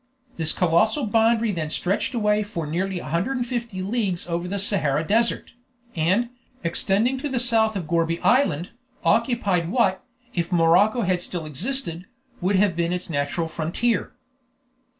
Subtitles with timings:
[0.35, 5.53] This colossal boundary then stretched away for nearly 150 leagues over the Sahara desert,
[5.95, 6.29] and,
[6.63, 8.71] extending to the south of Gourbi Island,
[9.03, 10.03] occupied what,
[10.33, 12.07] if Morocco had still existed,
[12.41, 14.15] would have been its natural frontier.